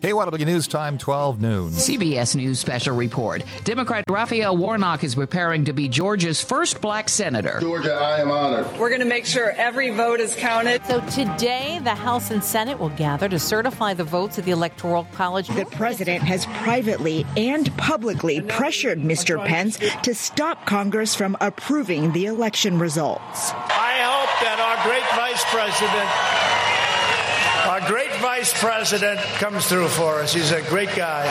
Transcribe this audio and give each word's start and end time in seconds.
KYW 0.00 0.46
News 0.46 0.68
Time, 0.68 0.96
12 0.96 1.40
noon. 1.40 1.70
CBS 1.70 2.36
News 2.36 2.60
special 2.60 2.94
report. 2.94 3.42
Democrat 3.64 4.04
Raphael 4.08 4.56
Warnock 4.56 5.02
is 5.02 5.16
preparing 5.16 5.64
to 5.64 5.72
be 5.72 5.88
Georgia's 5.88 6.40
first 6.40 6.80
black 6.80 7.08
senator. 7.08 7.58
Georgia, 7.60 7.94
I 7.94 8.20
am 8.20 8.30
honored. 8.30 8.78
We're 8.78 8.90
going 8.90 9.00
to 9.00 9.06
make 9.06 9.26
sure 9.26 9.50
every 9.50 9.90
vote 9.90 10.20
is 10.20 10.36
counted. 10.36 10.86
So 10.86 11.00
today, 11.08 11.80
the 11.82 11.96
House 11.96 12.30
and 12.30 12.44
Senate 12.44 12.78
will 12.78 12.90
gather 12.90 13.28
to 13.28 13.40
certify 13.40 13.92
the 13.92 14.04
votes 14.04 14.38
of 14.38 14.44
the 14.44 14.52
Electoral 14.52 15.02
College. 15.14 15.48
The 15.48 15.64
president 15.64 16.22
has 16.22 16.46
privately 16.46 17.26
and 17.36 17.76
publicly 17.76 18.40
pressured 18.40 19.00
Mr. 19.00 19.44
Pence 19.44 19.80
to 20.02 20.14
stop 20.14 20.64
Congress 20.64 21.16
from 21.16 21.36
approving 21.40 22.12
the 22.12 22.26
election 22.26 22.78
results. 22.78 23.50
I 23.50 23.98
hope 23.98 24.30
that 24.44 24.60
our 24.60 24.88
great 24.88 25.02
vice 25.16 25.42
president 25.50 26.08
our 27.68 27.86
great 27.86 28.07
vice 28.38 28.60
president 28.60 29.18
comes 29.40 29.66
through 29.66 29.88
for 29.88 30.20
us. 30.20 30.32
He's 30.32 30.52
a 30.52 30.62
great 30.68 30.94
guy. 30.94 31.26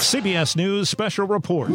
CBS 0.00 0.56
News 0.56 0.90
special 0.90 1.24
report. 1.26 1.68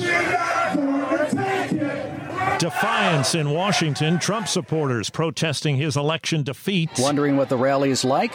Defiance 2.60 3.36
in 3.36 3.52
Washington. 3.52 4.20
Trump 4.20 4.50
supporters 4.50 5.10
protesting 5.10 5.78
his 5.78 5.96
election 5.96 6.44
defeat. 6.44 6.90
Wondering 7.00 7.38
what 7.38 7.48
the 7.48 7.58
rally 7.58 7.90
is 7.90 8.04
like? 8.04 8.34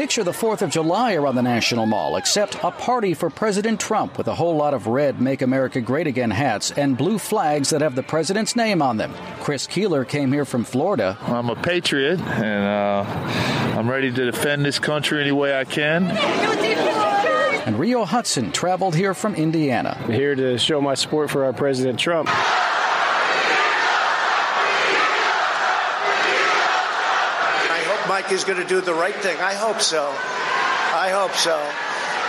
Picture 0.00 0.24
the 0.24 0.30
4th 0.30 0.62
of 0.62 0.70
July 0.70 1.12
around 1.12 1.34
the 1.34 1.42
National 1.42 1.84
Mall, 1.84 2.16
except 2.16 2.54
a 2.62 2.70
party 2.70 3.12
for 3.12 3.28
President 3.28 3.78
Trump 3.78 4.16
with 4.16 4.28
a 4.28 4.34
whole 4.34 4.56
lot 4.56 4.72
of 4.72 4.86
red 4.86 5.20
Make 5.20 5.42
America 5.42 5.82
Great 5.82 6.06
Again 6.06 6.30
hats 6.30 6.70
and 6.70 6.96
blue 6.96 7.18
flags 7.18 7.68
that 7.68 7.82
have 7.82 7.94
the 7.94 8.02
president's 8.02 8.56
name 8.56 8.80
on 8.80 8.96
them. 8.96 9.12
Chris 9.40 9.66
Keeler 9.66 10.06
came 10.06 10.32
here 10.32 10.46
from 10.46 10.64
Florida. 10.64 11.18
I'm 11.20 11.50
a 11.50 11.54
patriot, 11.54 12.18
and 12.18 12.64
uh, 12.64 13.04
I'm 13.76 13.90
ready 13.90 14.10
to 14.10 14.24
defend 14.24 14.64
this 14.64 14.78
country 14.78 15.20
any 15.20 15.32
way 15.32 15.54
I 15.54 15.64
can. 15.64 16.04
And 17.66 17.78
Rio 17.78 18.06
Hudson 18.06 18.52
traveled 18.52 18.94
here 18.94 19.12
from 19.12 19.34
Indiana. 19.34 20.02
Here 20.06 20.34
to 20.34 20.56
show 20.56 20.80
my 20.80 20.94
support 20.94 21.30
for 21.30 21.44
our 21.44 21.52
President 21.52 21.98
Trump. 22.00 22.30
Mike 28.20 28.32
is 28.32 28.44
going 28.44 28.60
to 28.60 28.66
do 28.66 28.82
the 28.82 28.92
right 28.92 29.14
thing. 29.14 29.38
I 29.38 29.54
hope 29.54 29.80
so. 29.80 30.04
I 30.04 31.08
hope 31.10 31.32
so. 31.32 31.58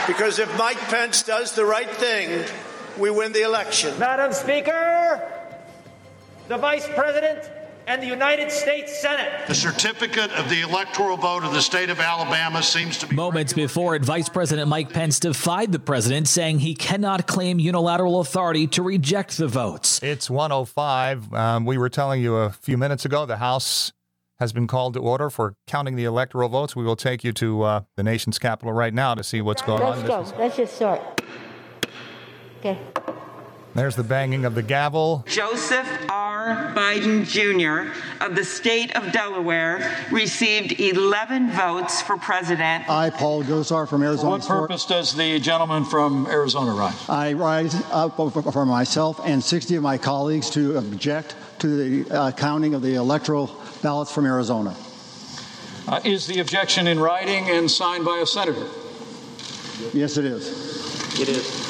Because 0.07 0.39
if 0.39 0.57
Mike 0.57 0.77
Pence 0.77 1.21
does 1.21 1.53
the 1.53 1.65
right 1.65 1.89
thing, 1.89 2.45
we 2.97 3.11
win 3.11 3.33
the 3.33 3.41
election. 3.41 3.99
Madam 3.99 4.31
Speaker, 4.31 5.21
the 6.47 6.57
Vice 6.57 6.87
President 6.95 7.43
and 7.87 8.01
the 8.01 8.07
United 8.07 8.53
States 8.53 9.01
Senate. 9.01 9.47
The 9.47 9.53
certificate 9.53 10.31
of 10.39 10.49
the 10.49 10.61
electoral 10.61 11.17
vote 11.17 11.43
of 11.43 11.51
the 11.51 11.61
state 11.61 11.89
of 11.89 11.99
Alabama 11.99 12.63
seems 12.63 12.97
to 12.99 13.07
be. 13.07 13.15
Moments 13.17 13.51
before 13.51 13.93
it, 13.97 14.05
Vice 14.05 14.29
President 14.29 14.69
Mike 14.69 14.93
Pence 14.93 15.19
defied 15.19 15.73
the 15.73 15.79
president, 15.79 16.29
saying 16.29 16.59
he 16.59 16.73
cannot 16.73 17.27
claim 17.27 17.59
unilateral 17.59 18.21
authority 18.21 18.65
to 18.67 18.81
reject 18.81 19.37
the 19.37 19.49
votes. 19.49 20.01
It's 20.01 20.29
105. 20.29 21.33
Um, 21.33 21.65
we 21.65 21.77
were 21.77 21.89
telling 21.89 22.21
you 22.21 22.37
a 22.37 22.49
few 22.49 22.77
minutes 22.77 23.03
ago 23.03 23.25
the 23.25 23.35
House 23.35 23.91
has 24.41 24.51
been 24.51 24.65
called 24.65 24.95
to 24.95 24.99
order 24.99 25.29
for 25.29 25.53
counting 25.67 25.95
the 25.95 26.03
electoral 26.03 26.49
votes. 26.49 26.75
We 26.75 26.83
will 26.83 26.95
take 26.95 27.23
you 27.23 27.31
to 27.33 27.61
uh, 27.61 27.81
the 27.95 28.01
nation's 28.01 28.39
capital 28.39 28.73
right 28.73 28.91
now 28.91 29.13
to 29.13 29.23
see 29.23 29.39
what's 29.39 29.61
going 29.61 29.83
Let's 29.83 30.01
on. 30.01 30.07
Let's 30.07 30.31
go. 30.31 30.37
Let's 30.39 30.57
just 30.57 30.75
start. 30.75 31.21
Okay. 32.59 32.79
There's 33.75 33.95
the 33.95 34.03
banging 34.03 34.43
of 34.45 34.55
the 34.55 34.63
gavel. 34.63 35.23
Joseph 35.27 35.87
R. 36.09 36.73
Biden 36.75 37.23
Jr. 37.23 37.93
of 38.19 38.35
the 38.35 38.43
state 38.43 38.95
of 38.97 39.13
Delaware 39.13 39.95
received 40.11 40.79
11 40.79 41.51
votes 41.51 42.01
for 42.01 42.17
president. 42.17 42.89
I, 42.89 43.11
Paul 43.11 43.43
Gosar 43.43 43.87
from 43.87 44.01
Arizona. 44.01 44.41
For 44.41 44.61
what 44.61 44.61
purpose 44.61 44.85
does 44.87 45.15
the 45.15 45.39
gentleman 45.39 45.85
from 45.85 46.25
Arizona 46.25 46.71
rise? 46.71 47.07
I 47.07 47.33
rise 47.33 47.75
up 47.91 48.17
for 48.17 48.65
myself 48.65 49.21
and 49.23 49.43
60 49.43 49.75
of 49.75 49.83
my 49.83 49.99
colleagues 49.99 50.49
to 50.49 50.77
object 50.77 51.35
to 51.59 52.03
the 52.03 52.11
uh, 52.11 52.31
counting 52.31 52.73
of 52.73 52.81
the 52.81 52.95
electoral 52.95 53.60
ballots 53.81 54.11
from 54.11 54.25
Arizona. 54.25 54.75
Uh, 55.87 55.99
is 56.05 56.27
the 56.27 56.39
objection 56.39 56.87
in 56.87 56.99
writing 56.99 57.49
and 57.49 57.69
signed 57.69 58.05
by 58.05 58.17
a 58.17 58.25
senator? 58.25 58.67
Yes, 59.93 60.17
it 60.17 60.25
is. 60.25 61.19
It 61.19 61.27
is. 61.27 61.61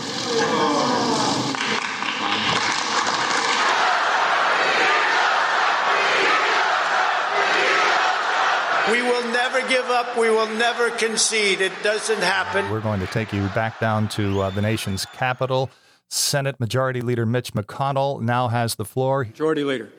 We 8.92 9.02
will 9.02 9.32
never 9.32 9.68
give 9.70 9.86
up. 9.86 10.18
We 10.18 10.30
will 10.30 10.50
never 10.56 10.90
concede. 10.92 11.62
It 11.62 11.72
doesn't 11.82 12.22
happen. 12.22 12.70
We're 12.70 12.82
going 12.82 13.00
to 13.00 13.08
take 13.08 13.32
you 13.32 13.48
back 13.50 13.80
down 13.80 14.10
to 14.10 14.42
uh, 14.42 14.50
the 14.50 14.62
nation's 14.62 15.06
capital. 15.06 15.70
Senate 16.10 16.60
Majority 16.60 17.00
Leader 17.00 17.26
Mitch 17.26 17.54
McConnell 17.54 18.20
now 18.20 18.50
has 18.50 18.76
the 18.76 18.84
floor. 18.84 19.24
Majority 19.24 19.64
Leader. 19.64 19.90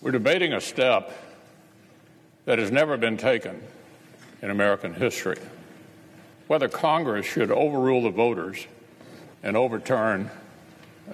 We're 0.00 0.12
debating 0.12 0.52
a 0.52 0.60
step 0.60 1.12
that 2.44 2.58
has 2.58 2.70
never 2.70 2.96
been 2.96 3.16
taken 3.16 3.62
in 4.42 4.50
American 4.50 4.94
history 4.94 5.38
whether 6.46 6.68
Congress 6.68 7.26
should 7.26 7.50
overrule 7.50 8.02
the 8.02 8.10
voters 8.10 8.66
and 9.42 9.56
overturn 9.56 10.30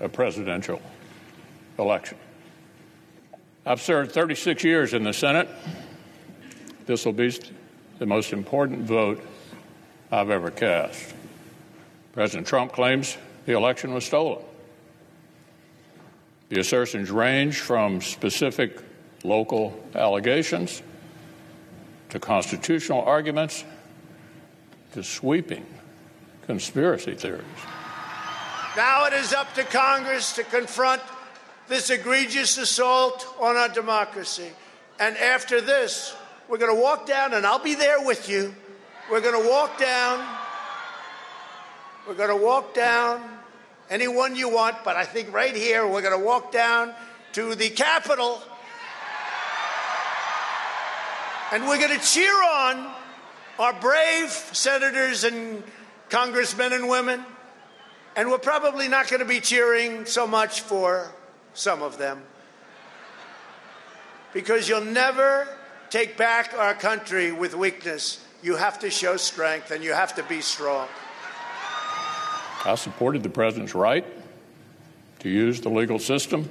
a 0.00 0.08
presidential 0.08 0.80
election. 1.78 2.18
I've 3.64 3.80
served 3.80 4.12
36 4.12 4.64
years 4.64 4.94
in 4.94 5.04
the 5.04 5.12
Senate. 5.12 5.48
This 6.86 7.06
will 7.06 7.12
be 7.12 7.32
the 7.98 8.06
most 8.06 8.32
important 8.32 8.82
vote 8.82 9.22
I've 10.10 10.30
ever 10.30 10.50
cast. 10.50 11.14
President 12.12 12.46
Trump 12.46 12.72
claims 12.72 13.16
the 13.46 13.52
election 13.52 13.94
was 13.94 14.04
stolen. 14.04 14.42
The 16.52 16.60
assertions 16.60 17.10
range 17.10 17.60
from 17.60 18.02
specific 18.02 18.78
local 19.24 19.82
allegations 19.94 20.82
to 22.10 22.20
constitutional 22.20 23.00
arguments 23.00 23.64
to 24.92 25.02
sweeping 25.02 25.64
conspiracy 26.44 27.14
theories. 27.14 27.46
Now 28.76 29.06
it 29.06 29.14
is 29.14 29.32
up 29.32 29.54
to 29.54 29.64
Congress 29.64 30.34
to 30.34 30.44
confront 30.44 31.00
this 31.68 31.88
egregious 31.88 32.58
assault 32.58 33.26
on 33.40 33.56
our 33.56 33.70
democracy. 33.70 34.50
And 35.00 35.16
after 35.16 35.62
this, 35.62 36.14
we're 36.50 36.58
going 36.58 36.76
to 36.76 36.82
walk 36.82 37.06
down, 37.06 37.32
and 37.32 37.46
I'll 37.46 37.64
be 37.64 37.76
there 37.76 38.04
with 38.04 38.28
you. 38.28 38.54
We're 39.10 39.22
going 39.22 39.42
to 39.42 39.48
walk 39.48 39.78
down. 39.78 40.22
We're 42.06 42.12
going 42.12 42.28
to 42.28 42.44
walk 42.44 42.74
down 42.74 43.41
anyone 43.90 44.36
you 44.36 44.48
want, 44.48 44.76
but 44.84 44.96
I 44.96 45.04
think 45.04 45.32
right 45.32 45.54
here 45.54 45.86
we're 45.86 46.02
going 46.02 46.18
to 46.18 46.24
walk 46.24 46.52
down 46.52 46.94
to 47.32 47.54
the 47.54 47.70
Capitol 47.70 48.42
and 51.52 51.68
we're 51.68 51.78
going 51.78 51.98
to 51.98 52.04
cheer 52.04 52.32
on 52.32 52.90
our 53.58 53.74
brave 53.74 54.30
senators 54.30 55.24
and 55.24 55.62
congressmen 56.08 56.72
and 56.72 56.88
women. 56.88 57.22
And 58.16 58.30
we're 58.30 58.38
probably 58.38 58.88
not 58.88 59.08
going 59.08 59.20
to 59.20 59.26
be 59.26 59.40
cheering 59.40 60.06
so 60.06 60.26
much 60.26 60.62
for 60.62 61.10
some 61.52 61.82
of 61.82 61.98
them. 61.98 62.22
Because 64.32 64.66
you'll 64.68 64.80
never 64.84 65.46
take 65.90 66.16
back 66.16 66.54
our 66.54 66.74
country 66.74 67.32
with 67.32 67.54
weakness. 67.54 68.24
You 68.42 68.56
have 68.56 68.78
to 68.78 68.90
show 68.90 69.18
strength 69.18 69.70
and 69.70 69.84
you 69.84 69.92
have 69.92 70.14
to 70.16 70.22
be 70.22 70.40
strong. 70.40 70.88
I 72.64 72.76
supported 72.76 73.22
the 73.22 73.28
president's 73.28 73.74
right 73.74 74.04
to 75.20 75.28
use 75.28 75.60
the 75.60 75.68
legal 75.68 75.98
system. 75.98 76.48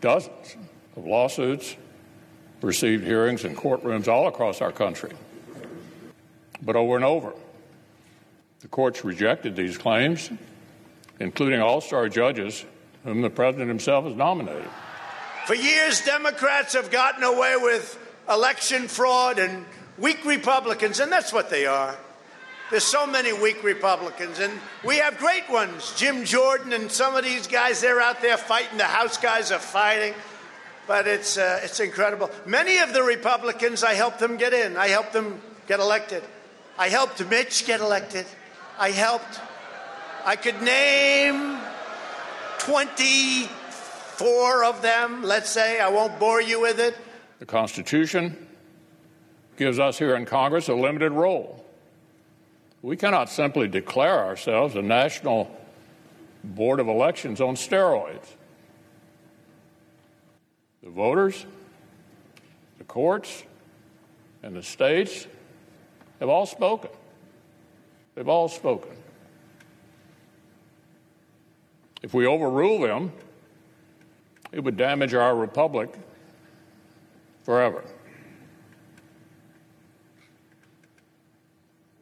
Dozens 0.00 0.56
of 0.96 1.06
lawsuits 1.06 1.76
received 2.62 3.04
hearings 3.04 3.44
in 3.44 3.54
courtrooms 3.54 4.08
all 4.08 4.26
across 4.26 4.60
our 4.60 4.72
country. 4.72 5.12
But 6.62 6.76
over 6.76 6.96
and 6.96 7.04
over, 7.04 7.32
the 8.60 8.68
courts 8.68 9.04
rejected 9.04 9.56
these 9.56 9.76
claims, 9.78 10.30
including 11.18 11.60
all 11.60 11.80
star 11.80 12.08
judges 12.08 12.64
whom 13.04 13.22
the 13.22 13.30
president 13.30 13.68
himself 13.68 14.04
has 14.04 14.14
nominated. 14.14 14.68
For 15.46 15.54
years, 15.54 16.02
Democrats 16.02 16.74
have 16.74 16.90
gotten 16.90 17.22
away 17.22 17.56
with 17.56 17.98
election 18.28 18.88
fraud 18.88 19.38
and 19.38 19.64
weak 19.98 20.24
Republicans, 20.24 21.00
and 21.00 21.10
that's 21.10 21.32
what 21.32 21.50
they 21.50 21.66
are. 21.66 21.96
There's 22.70 22.84
so 22.84 23.04
many 23.04 23.32
weak 23.32 23.64
Republicans, 23.64 24.38
and 24.38 24.52
we 24.84 24.98
have 24.98 25.18
great 25.18 25.50
ones. 25.50 25.92
Jim 25.96 26.24
Jordan 26.24 26.72
and 26.72 26.90
some 26.90 27.16
of 27.16 27.24
these 27.24 27.48
guys, 27.48 27.80
they're 27.80 28.00
out 28.00 28.22
there 28.22 28.36
fighting. 28.36 28.78
The 28.78 28.84
House 28.84 29.18
guys 29.18 29.50
are 29.50 29.58
fighting. 29.58 30.14
But 30.86 31.08
it's, 31.08 31.36
uh, 31.36 31.60
it's 31.64 31.80
incredible. 31.80 32.30
Many 32.46 32.78
of 32.78 32.92
the 32.92 33.02
Republicans, 33.02 33.82
I 33.82 33.94
helped 33.94 34.20
them 34.20 34.36
get 34.36 34.54
in. 34.54 34.76
I 34.76 34.88
helped 34.88 35.12
them 35.12 35.40
get 35.66 35.80
elected. 35.80 36.22
I 36.78 36.88
helped 36.88 37.24
Mitch 37.28 37.66
get 37.66 37.80
elected. 37.80 38.26
I 38.78 38.90
helped. 38.90 39.40
I 40.24 40.36
could 40.36 40.62
name 40.62 41.58
24 42.58 44.64
of 44.64 44.80
them, 44.80 45.24
let's 45.24 45.50
say. 45.50 45.80
I 45.80 45.88
won't 45.88 46.20
bore 46.20 46.40
you 46.40 46.60
with 46.60 46.78
it. 46.78 46.96
The 47.40 47.46
Constitution 47.46 48.46
gives 49.56 49.78
us 49.78 49.98
here 49.98 50.14
in 50.14 50.24
Congress 50.24 50.68
a 50.68 50.74
limited 50.74 51.12
role. 51.12 51.64
We 52.82 52.96
cannot 52.96 53.28
simply 53.28 53.68
declare 53.68 54.24
ourselves 54.24 54.74
a 54.74 54.82
national 54.82 55.54
board 56.42 56.80
of 56.80 56.88
elections 56.88 57.40
on 57.40 57.54
steroids. 57.54 58.26
The 60.82 60.90
voters, 60.90 61.44
the 62.78 62.84
courts, 62.84 63.44
and 64.42 64.56
the 64.56 64.62
states 64.62 65.26
have 66.20 66.30
all 66.30 66.46
spoken. 66.46 66.90
They've 68.14 68.28
all 68.28 68.48
spoken. 68.48 68.90
If 72.02 72.14
we 72.14 72.26
overrule 72.26 72.80
them, 72.80 73.12
it 74.52 74.60
would 74.60 74.78
damage 74.78 75.12
our 75.12 75.36
republic 75.36 75.90
forever. 77.42 77.84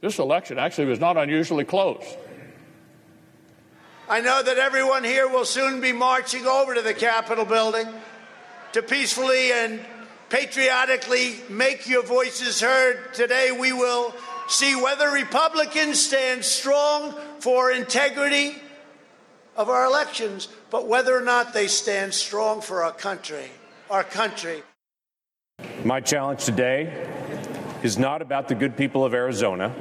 This 0.00 0.18
election 0.18 0.58
actually 0.58 0.86
was 0.86 1.00
not 1.00 1.16
unusually 1.16 1.64
close. 1.64 2.04
I 4.08 4.20
know 4.20 4.42
that 4.42 4.56
everyone 4.56 5.04
here 5.04 5.28
will 5.28 5.44
soon 5.44 5.80
be 5.80 5.92
marching 5.92 6.46
over 6.46 6.74
to 6.74 6.82
the 6.82 6.94
Capitol 6.94 7.44
building 7.44 7.86
to 8.72 8.82
peacefully 8.82 9.52
and 9.52 9.80
patriotically 10.30 11.40
make 11.48 11.88
your 11.88 12.02
voices 12.02 12.60
heard. 12.60 13.12
Today 13.12 13.50
we 13.50 13.72
will 13.72 14.14
see 14.46 14.76
whether 14.76 15.10
Republicans 15.10 16.00
stand 16.00 16.44
strong 16.44 17.14
for 17.40 17.70
integrity 17.70 18.56
of 19.56 19.68
our 19.68 19.84
elections, 19.84 20.48
but 20.70 20.86
whether 20.86 21.16
or 21.16 21.22
not 21.22 21.52
they 21.52 21.66
stand 21.66 22.14
strong 22.14 22.60
for 22.60 22.84
our 22.84 22.92
country, 22.92 23.50
our 23.90 24.04
country. 24.04 24.62
My 25.84 26.00
challenge 26.00 26.44
today 26.44 27.17
is 27.82 27.98
not 27.98 28.22
about 28.22 28.48
the 28.48 28.54
good 28.54 28.76
people 28.76 29.04
of 29.04 29.14
Arizona. 29.14 29.74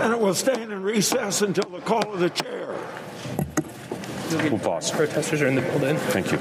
And 0.00 0.12
it 0.12 0.20
will 0.20 0.34
stand 0.34 0.72
in 0.72 0.82
recess 0.82 1.42
until 1.42 1.68
the 1.70 1.80
call 1.80 2.12
of 2.12 2.20
the 2.20 2.30
chair. 2.30 2.76
We'll 4.50 4.58
pause. 4.58 4.90
Protesters 4.90 5.42
are 5.42 5.46
in 5.46 5.54
the 5.54 5.62
building. 5.62 5.96
Thank 5.96 6.32
you. 6.32 6.38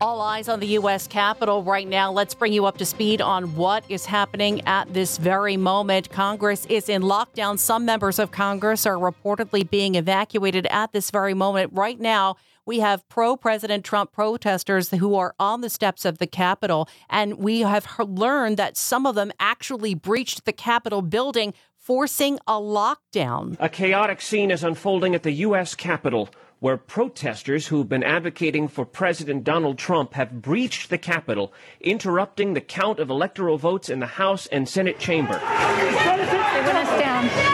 All 0.00 0.20
eyes 0.20 0.48
on 0.48 0.58
the 0.58 0.66
U.S. 0.66 1.06
Capitol 1.06 1.62
right 1.62 1.86
now. 1.86 2.10
Let's 2.10 2.34
bring 2.34 2.52
you 2.52 2.66
up 2.66 2.76
to 2.78 2.84
speed 2.84 3.20
on 3.20 3.54
what 3.54 3.84
is 3.88 4.04
happening 4.04 4.60
at 4.66 4.92
this 4.92 5.16
very 5.16 5.56
moment. 5.56 6.10
Congress 6.10 6.66
is 6.66 6.88
in 6.88 7.02
lockdown. 7.02 7.56
Some 7.56 7.84
members 7.84 8.18
of 8.18 8.32
Congress 8.32 8.84
are 8.84 8.96
reportedly 8.96 9.68
being 9.68 9.94
evacuated 9.94 10.66
at 10.70 10.92
this 10.92 11.12
very 11.12 11.34
moment. 11.34 11.72
Right 11.72 12.00
now, 12.00 12.36
we 12.66 12.80
have 12.80 13.08
pro 13.08 13.36
President 13.36 13.84
Trump 13.84 14.12
protesters 14.12 14.90
who 14.90 15.14
are 15.14 15.34
on 15.38 15.60
the 15.60 15.70
steps 15.70 16.04
of 16.04 16.18
the 16.18 16.26
Capitol. 16.26 16.88
And 17.10 17.38
we 17.38 17.60
have 17.60 17.86
learned 17.98 18.56
that 18.56 18.76
some 18.76 19.06
of 19.06 19.14
them 19.14 19.32
actually 19.40 19.94
breached 19.94 20.44
the 20.44 20.52
Capitol 20.52 21.02
building, 21.02 21.54
forcing 21.76 22.38
a 22.46 22.54
lockdown. 22.54 23.56
A 23.58 23.68
chaotic 23.68 24.20
scene 24.20 24.50
is 24.50 24.62
unfolding 24.62 25.14
at 25.14 25.22
the 25.22 25.32
U.S. 25.32 25.74
Capitol 25.74 26.28
where 26.62 26.76
protesters 26.76 27.66
who've 27.66 27.88
been 27.88 28.04
advocating 28.04 28.68
for 28.68 28.86
President 28.86 29.42
Donald 29.42 29.76
Trump 29.76 30.14
have 30.14 30.40
breached 30.40 30.90
the 30.90 30.96
Capitol, 30.96 31.52
interrupting 31.80 32.54
the 32.54 32.60
count 32.60 33.00
of 33.00 33.10
electoral 33.10 33.58
votes 33.58 33.88
in 33.88 33.98
the 33.98 34.06
House 34.06 34.46
and 34.46 34.68
Senate 34.68 35.00
chamber. 35.00 35.40
They 35.40 36.62
went 36.64 36.78
us 36.78 37.00
down. 37.00 37.51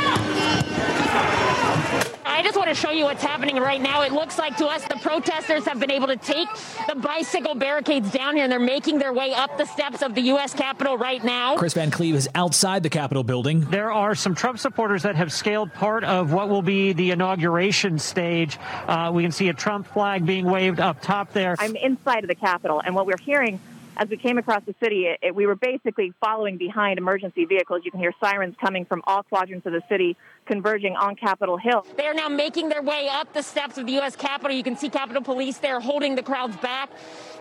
I 2.68 2.72
just 2.72 2.84
want 2.84 2.92
to 2.92 2.96
show 2.96 2.98
you 2.98 3.04
what's 3.06 3.22
happening 3.22 3.56
right 3.56 3.80
now. 3.80 4.02
It 4.02 4.12
looks 4.12 4.36
like 4.36 4.58
to 4.58 4.66
us 4.66 4.84
the 4.84 4.96
protesters 4.96 5.64
have 5.64 5.80
been 5.80 5.90
able 5.90 6.08
to 6.08 6.18
take 6.18 6.48
the 6.86 6.96
bicycle 6.96 7.54
barricades 7.54 8.10
down 8.10 8.34
here 8.34 8.44
and 8.44 8.52
they're 8.52 8.58
making 8.58 8.98
their 8.98 9.14
way 9.14 9.32
up 9.32 9.56
the 9.56 9.64
steps 9.64 10.02
of 10.02 10.14
the 10.14 10.20
U.S. 10.20 10.52
Capitol 10.52 10.98
right 10.98 11.24
now. 11.24 11.56
Chris 11.56 11.72
Van 11.72 11.90
Cleave 11.90 12.14
is 12.14 12.28
outside 12.34 12.82
the 12.82 12.90
Capitol 12.90 13.24
building. 13.24 13.60
There 13.70 13.90
are 13.90 14.14
some 14.14 14.34
Trump 14.34 14.58
supporters 14.58 15.04
that 15.04 15.16
have 15.16 15.32
scaled 15.32 15.72
part 15.72 16.04
of 16.04 16.34
what 16.34 16.50
will 16.50 16.60
be 16.60 16.92
the 16.92 17.10
inauguration 17.10 17.98
stage. 17.98 18.58
Uh, 18.86 19.12
we 19.14 19.22
can 19.22 19.32
see 19.32 19.48
a 19.48 19.54
Trump 19.54 19.86
flag 19.86 20.26
being 20.26 20.44
waved 20.44 20.78
up 20.78 21.00
top 21.00 21.32
there. 21.32 21.56
I'm 21.58 21.74
inside 21.74 22.22
of 22.22 22.28
the 22.28 22.34
Capitol, 22.34 22.82
and 22.84 22.94
what 22.94 23.06
we're 23.06 23.16
hearing 23.16 23.60
as 23.98 24.08
we 24.08 24.16
came 24.16 24.38
across 24.38 24.62
the 24.64 24.74
city, 24.80 25.06
it, 25.06 25.18
it, 25.22 25.34
we 25.34 25.44
were 25.44 25.56
basically 25.56 26.12
following 26.20 26.56
behind 26.56 26.98
emergency 26.98 27.44
vehicles. 27.44 27.82
You 27.84 27.90
can 27.90 27.98
hear 27.98 28.12
sirens 28.20 28.54
coming 28.60 28.84
from 28.84 29.02
all 29.08 29.24
quadrants 29.24 29.66
of 29.66 29.72
the 29.72 29.82
city 29.88 30.16
converging 30.46 30.94
on 30.94 31.16
Capitol 31.16 31.56
Hill. 31.56 31.84
They 31.96 32.06
are 32.06 32.14
now 32.14 32.28
making 32.28 32.68
their 32.68 32.80
way 32.80 33.08
up 33.10 33.32
the 33.32 33.42
steps 33.42 33.76
of 33.76 33.86
the 33.86 33.92
U.S. 33.94 34.14
Capitol. 34.14 34.56
You 34.56 34.62
can 34.62 34.76
see 34.76 34.88
Capitol 34.88 35.22
Police 35.22 35.58
there 35.58 35.80
holding 35.80 36.14
the 36.14 36.22
crowds 36.22 36.56
back. 36.58 36.90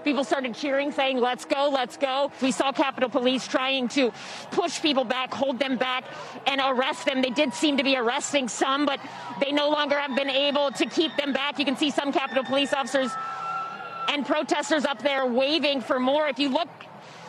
People 0.04 0.24
started 0.24 0.56
cheering, 0.56 0.92
saying, 0.92 1.20
let's 1.20 1.46
go, 1.46 1.70
let's 1.72 1.96
go. 1.96 2.32
We 2.42 2.52
saw 2.52 2.72
Capitol 2.72 3.10
Police 3.10 3.48
trying 3.48 3.88
to 3.90 4.12
push 4.50 4.82
people 4.82 5.04
back, 5.04 5.34
hold 5.34 5.60
them 5.60 5.78
back, 5.78 6.06
and 6.48 6.60
arrest 6.60 7.06
them. 7.06 7.22
They 7.22 7.30
did 7.30 7.54
seem 7.54 7.78
to 7.78 7.84
be 7.84 7.96
arresting 7.96 8.48
some, 8.48 8.86
but 8.86 9.00
they 9.42 9.52
no 9.52 9.70
longer 9.70 9.98
have 9.98 10.16
been 10.16 10.30
able 10.30 10.72
to 10.72 10.86
keep 10.88 11.16
them 11.18 11.34
back. 11.34 11.60
You 11.60 11.66
can 11.66 11.78
see 11.78 11.92
some 11.92 12.12
Capitol 12.12 12.44
Police 12.44 12.74
officers 12.74 13.12
and 14.08 14.26
protesters 14.26 14.86
up 14.86 15.02
there 15.02 15.26
waving 15.26 15.82
for 15.82 16.00
more. 16.00 16.28
If 16.28 16.40
you 16.40 16.50
look 16.50 16.70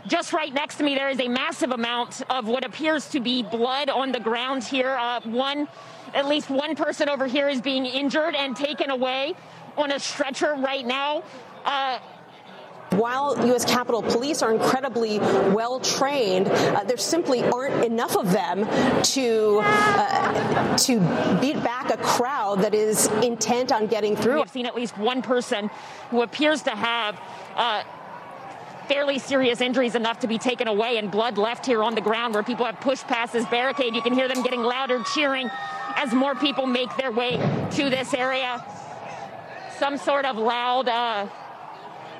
just 0.07 0.33
right 0.33 0.53
next 0.53 0.77
to 0.77 0.85
me, 0.85 0.95
there 0.95 1.11
is 1.11 1.21
a 1.21 1.29
massive 1.29 1.71
amount 1.71 2.23
of 2.31 2.47
what 2.47 2.65
appears 2.65 3.09
to 3.11 3.21
be 3.21 3.43
blood 3.43 3.91
on 3.91 4.13
the 4.13 4.21
ground 4.21 4.65
here. 4.65 4.91
Uh, 4.91 5.21
one, 5.23 5.69
at 6.15 6.27
least 6.27 6.51
one 6.51 6.75
person 6.77 7.09
over 7.09 7.27
here 7.27 7.49
is 7.49 7.61
being 7.61 7.85
injured 7.85 8.35
and 8.35 8.57
taken 8.57 8.91
away 8.91 9.35
on 9.77 9.93
a 9.93 9.99
stretcher 9.99 10.55
right 10.55 10.87
now. 10.87 11.23
Uh, 11.65 11.99
while 12.93 13.46
U.S. 13.46 13.64
Capitol 13.64 14.02
Police 14.02 14.43
are 14.43 14.52
incredibly 14.52 15.19
well 15.19 15.81
trained, 15.81 16.49
uh, 16.49 16.85
there 16.85 16.96
simply 16.96 17.43
aren't 17.44 17.85
enough 17.85 18.17
of 18.17 18.32
them 18.32 18.67
to 19.02 19.61
uh, 19.62 20.76
to 20.79 21.00
beat 21.40 21.62
back 21.62 21.90
a 21.90 21.96
crowd 21.99 22.62
that 22.62 22.75
is 22.75 23.06
intent 23.23 23.73
on 23.73 23.87
getting 23.87 24.17
through. 24.17 24.40
We've 24.40 24.50
seen 24.50 24.67
at 24.67 24.75
least 24.75 24.96
one 24.99 25.23
person 25.23 25.70
who 26.11 26.23
appears 26.23 26.62
to 26.62 26.70
have. 26.70 27.20
Uh, 27.55 27.82
fairly 28.88 29.19
serious 29.19 29.61
injuries 29.61 29.94
enough 29.94 30.20
to 30.20 30.26
be 30.26 30.38
taken 30.38 30.67
away 30.67 30.96
and 30.96 31.11
blood 31.11 31.37
left 31.37 31.67
here 31.67 31.82
on 31.82 31.94
the 31.94 32.00
ground 32.00 32.32
where 32.32 32.43
people 32.43 32.64
have 32.64 32.81
pushed 32.81 33.06
past 33.06 33.35
this 33.35 33.44
barricade. 33.49 33.94
You 33.94 34.00
can 34.00 34.14
hear 34.14 34.29
them 34.29 34.43
getting 34.43 34.62
louder, 34.62 35.02
cheering 35.14 35.50
as 35.94 36.14
more 36.14 36.35
people 36.35 36.67
make 36.67 36.96
their 36.96 37.12
way 37.12 37.37
to 37.73 37.90
this 37.90 38.14
area. 38.14 38.64
Some 39.79 39.99
sort 39.99 40.25
of 40.25 40.38
loud 40.38 40.88
uh, 40.88 41.26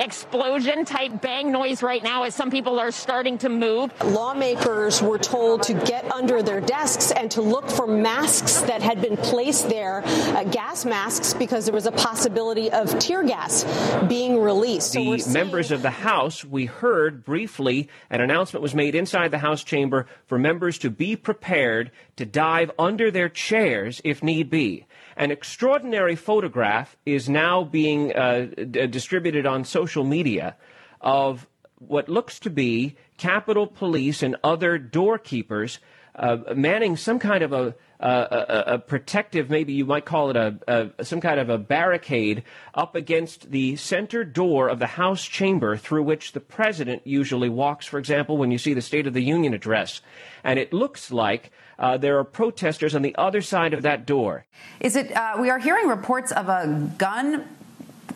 explosion 0.01 0.85
type 0.85 1.21
bang 1.21 1.51
noise 1.53 1.83
right 1.83 2.03
now 2.03 2.23
as 2.23 2.35
some 2.35 2.51
people 2.51 2.79
are 2.79 2.91
starting 2.91 3.39
to 3.39 3.49
move. 3.49 3.93
Lawmakers 4.05 5.03
were 5.03 5.19
told 5.19 5.63
to 5.65 5.75
get 5.75 6.11
under 6.13 6.43
their 6.43 6.61
desks 6.61 7.11
and 7.11 7.31
to 7.31 7.43
look 7.43 7.69
for 7.69 7.87
masks 7.87 8.61
that 8.63 8.83
had 8.83 9.01
been 9.01 9.17
placed 9.17 9.69
there, 9.69 10.03
uh, 10.05 10.45
gas 10.45 10.85
masks, 10.85 11.35
because 11.35 11.65
there 11.65 11.75
was 11.75 11.87
a 11.87 11.93
possibility 11.93 12.71
of 12.71 12.99
tear 12.99 13.23
gas 13.23 13.65
being 14.09 14.41
released. 14.41 14.93
The 14.93 15.19
so 15.19 15.31
members 15.31 15.71
of 15.71 15.83
the 15.83 15.91
House, 15.91 16.45
we 16.45 16.67
heard 16.67 17.25
briefly, 17.25 17.89
an 18.11 18.21
announcement 18.21 18.63
was 18.63 18.75
made 18.75 18.95
inside 18.95 19.31
the 19.31 19.39
House 19.39 19.65
chamber 19.65 20.07
for 20.27 20.39
members 20.39 20.79
to 20.79 20.91
be 20.91 21.17
prepared 21.17 21.91
to 22.17 22.25
dive 22.25 22.71
under 22.79 23.11
their 23.11 23.29
chairs 23.29 24.01
if 24.05 24.23
need 24.23 24.51
be. 24.51 24.87
An 25.19 25.33
extraordinary 25.33 26.15
photograph 26.15 26.97
is 27.05 27.29
now 27.29 27.65
being 27.65 28.15
uh, 28.15 28.47
d- 28.71 28.87
distributed 28.87 29.47
on 29.47 29.65
social 29.65 30.05
media 30.05 30.57
of 31.01 31.49
what 31.81 32.09
looks 32.09 32.39
to 32.39 32.51
be 32.51 32.97
Capitol 33.17 33.67
Police 33.67 34.23
and 34.23 34.37
other 34.45 34.79
doorkeepers 34.79 35.81
uh, 36.15 36.37
manning 36.55 36.97
some 36.97 37.19
kind 37.19 37.43
of 37.43 37.53
a, 37.53 37.75
a, 38.01 38.75
a, 38.75 38.79
protective, 38.79 39.51
maybe 39.51 39.73
you 39.73 39.85
might 39.85 40.05
call 40.05 40.31
it 40.31 40.37
a, 40.37 40.93
a, 40.99 41.05
some 41.05 41.21
kind 41.21 41.41
of 41.41 41.49
a 41.49 41.59
barricade 41.59 42.45
up 42.75 42.95
against 42.95 43.51
the 43.51 43.77
center 43.77 44.25
door 44.25 44.69
of 44.69 44.79
the 44.79 44.87
House 44.87 45.25
chamber 45.25 45.77
through 45.77 46.05
which 46.05 46.33
the 46.33 46.41
president 46.41 47.07
usually 47.07 47.49
walks, 47.49 47.87
for 47.87 47.99
example, 47.99 48.37
when 48.37 48.51
you 48.51 48.59
see 48.59 48.75
the 48.75 48.83
State 48.83 49.07
of 49.07 49.15
the 49.15 49.23
Union 49.23 49.53
address. 49.53 50.01
And 50.45 50.59
it 50.59 50.73
looks 50.73 51.11
like 51.11 51.51
uh, 51.79 51.97
there 51.97 52.19
are 52.19 52.25
protesters 52.25 52.95
on 52.95 53.03
the 53.03 53.15
other 53.17 53.43
side 53.43 53.75
of 53.75 53.83
that 53.83 54.07
door. 54.07 54.47
Is 54.81 54.97
it? 54.97 55.13
Uh, 55.17 55.37
we 55.41 55.51
are 55.51 55.59
hearing 55.59 55.89
reports 55.89 56.33
of 56.33 56.49
a 56.49 56.93
gun 56.99 57.49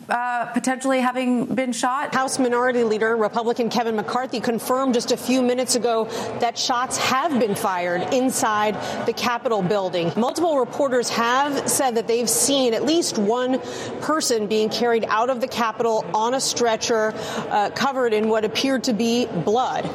uh, 0.09 0.45
potentially 0.47 0.99
having 0.99 1.45
been 1.45 1.71
shot. 1.71 2.13
House 2.13 2.39
Minority 2.39 2.83
Leader 2.83 3.15
Republican 3.15 3.69
Kevin 3.69 3.95
McCarthy 3.95 4.39
confirmed 4.39 4.93
just 4.93 5.11
a 5.11 5.17
few 5.17 5.41
minutes 5.41 5.75
ago 5.75 6.05
that 6.39 6.57
shots 6.57 6.97
have 6.97 7.39
been 7.39 7.55
fired 7.55 8.13
inside 8.13 8.75
the 9.05 9.13
Capitol 9.13 9.61
building. 9.61 10.11
Multiple 10.15 10.59
reporters 10.59 11.09
have 11.09 11.69
said 11.69 11.95
that 11.95 12.07
they've 12.07 12.29
seen 12.29 12.73
at 12.73 12.83
least 12.83 13.17
one 13.17 13.59
person 14.01 14.47
being 14.47 14.69
carried 14.69 15.05
out 15.05 15.29
of 15.29 15.41
the 15.41 15.47
Capitol 15.47 16.05
on 16.13 16.33
a 16.33 16.41
stretcher 16.41 17.13
uh, 17.49 17.69
covered 17.71 18.13
in 18.13 18.29
what 18.29 18.45
appeared 18.45 18.83
to 18.85 18.93
be 18.93 19.25
blood. 19.25 19.89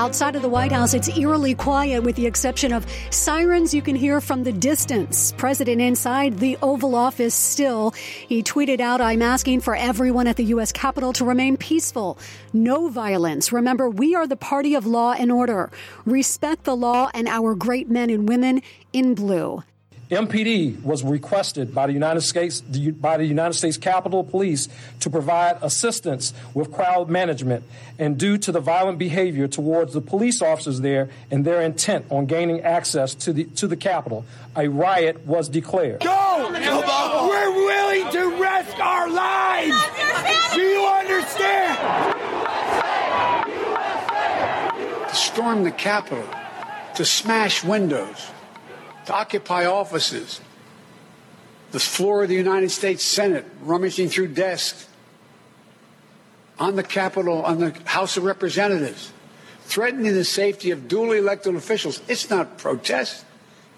Outside 0.00 0.34
of 0.34 0.40
the 0.40 0.48
White 0.48 0.72
House, 0.72 0.94
it's 0.94 1.14
eerily 1.14 1.54
quiet 1.54 2.02
with 2.02 2.16
the 2.16 2.24
exception 2.24 2.72
of 2.72 2.86
sirens 3.10 3.74
you 3.74 3.82
can 3.82 3.94
hear 3.94 4.22
from 4.22 4.44
the 4.44 4.50
distance. 4.50 5.32
President 5.36 5.78
inside 5.82 6.38
the 6.38 6.56
Oval 6.62 6.94
Office 6.94 7.34
still. 7.34 7.90
He 8.26 8.42
tweeted 8.42 8.80
out, 8.80 9.02
I'm 9.02 9.20
asking 9.20 9.60
for 9.60 9.76
everyone 9.76 10.26
at 10.26 10.36
the 10.36 10.44
U.S. 10.44 10.72
Capitol 10.72 11.12
to 11.12 11.26
remain 11.26 11.58
peaceful. 11.58 12.16
No 12.54 12.88
violence. 12.88 13.52
Remember, 13.52 13.90
we 13.90 14.14
are 14.14 14.26
the 14.26 14.36
party 14.36 14.74
of 14.74 14.86
law 14.86 15.12
and 15.12 15.30
order. 15.30 15.70
Respect 16.06 16.64
the 16.64 16.74
law 16.74 17.10
and 17.12 17.28
our 17.28 17.54
great 17.54 17.90
men 17.90 18.08
and 18.08 18.26
women 18.26 18.62
in 18.94 19.14
blue. 19.14 19.62
MPD 20.10 20.82
was 20.82 21.04
requested 21.04 21.72
by 21.72 21.86
the 21.86 21.92
United 21.92 22.22
States 22.22 22.60
by 22.60 23.16
the 23.16 23.24
United 23.24 23.54
States 23.54 23.76
Capitol 23.76 24.24
Police 24.24 24.68
to 24.98 25.08
provide 25.08 25.58
assistance 25.62 26.34
with 26.52 26.72
crowd 26.72 27.08
management 27.08 27.62
and 27.96 28.18
due 28.18 28.36
to 28.38 28.50
the 28.50 28.58
violent 28.58 28.98
behavior 28.98 29.46
towards 29.46 29.92
the 29.92 30.00
police 30.00 30.42
officers 30.42 30.80
there 30.80 31.10
and 31.30 31.44
their 31.44 31.62
intent 31.62 32.06
on 32.10 32.26
gaining 32.26 32.60
access 32.62 33.14
to 33.14 33.32
the 33.32 33.44
to 33.44 33.68
the 33.68 33.76
Capitol, 33.76 34.24
a 34.56 34.66
riot 34.66 35.24
was 35.26 35.48
declared. 35.48 36.00
Go! 36.00 36.50
We're 36.50 37.54
willing 37.54 38.10
to 38.10 38.42
risk 38.42 38.80
our 38.80 39.08
lives. 39.08 39.80
Do 40.54 40.60
you 40.60 40.86
understand? 40.86 41.78
To 45.08 45.14
storm 45.14 45.62
the 45.62 45.70
Capitol, 45.70 46.26
to 46.96 47.04
smash 47.04 47.62
windows 47.62 48.30
to 49.10 49.16
occupy 49.16 49.66
offices, 49.66 50.40
the 51.72 51.80
floor 51.80 52.22
of 52.22 52.28
the 52.28 52.36
United 52.36 52.70
States 52.70 53.02
Senate, 53.02 53.44
rummaging 53.62 54.08
through 54.08 54.28
desks, 54.28 54.86
on 56.60 56.76
the 56.76 56.84
Capitol, 56.84 57.42
on 57.42 57.58
the 57.58 57.74
House 57.86 58.16
of 58.16 58.22
Representatives, 58.22 59.12
threatening 59.62 60.12
the 60.12 60.24
safety 60.24 60.70
of 60.70 60.86
duly 60.86 61.18
elected 61.18 61.56
officials. 61.56 62.00
It's 62.06 62.30
not 62.30 62.58
protest. 62.58 63.24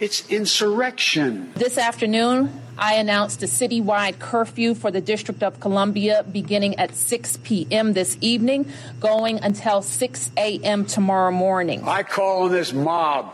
It's 0.00 0.28
insurrection. 0.28 1.52
This 1.54 1.78
afternoon, 1.78 2.60
I 2.76 2.94
announced 2.94 3.42
a 3.42 3.46
citywide 3.46 4.18
curfew 4.18 4.74
for 4.74 4.90
the 4.90 5.00
District 5.00 5.42
of 5.42 5.60
Columbia 5.60 6.26
beginning 6.30 6.78
at 6.78 6.94
6 6.94 7.38
p.m. 7.44 7.94
this 7.94 8.18
evening, 8.20 8.70
going 9.00 9.38
until 9.38 9.80
6 9.80 10.30
a.m. 10.36 10.84
tomorrow 10.84 11.30
morning. 11.30 11.88
I 11.88 12.02
call 12.02 12.44
on 12.44 12.50
this 12.50 12.74
mob 12.74 13.32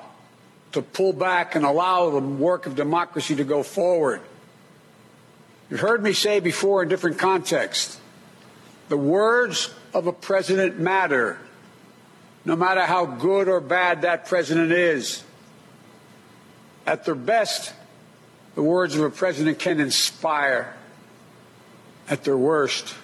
to 0.73 0.83
pull 0.83 1.13
back 1.13 1.55
and 1.55 1.65
allow 1.65 2.11
the 2.11 2.21
work 2.21 2.67
of 2.67 2.75
democracy 2.75 3.37
to 3.37 3.45
go 3.45 3.63
forward. 3.63 4.21
You've 5.71 5.81
heard 5.81 6.03
me 6.03 6.13
say 6.13 6.41
before 6.41 6.83
in 6.83 6.89
different 6.89 7.19
contexts 7.19 8.01
the 8.89 8.97
words 8.97 9.71
of 9.93 10.07
a 10.07 10.13
president 10.13 10.79
matter, 10.79 11.39
no 12.45 12.57
matter 12.57 12.83
how 12.83 13.05
good 13.05 13.49
or 13.49 13.61
bad 13.61 14.03
that 14.03 14.27
president 14.27 14.73
is. 14.73 15.23
At 16.87 17.05
their 17.05 17.15
best, 17.15 17.75
the 18.55 18.63
words 18.63 18.97
of 18.97 19.03
a 19.03 19.11
president 19.11 19.59
can 19.59 19.79
inspire. 19.79 20.75
At 22.09 22.25
their 22.25 22.39
worst, 22.39 22.95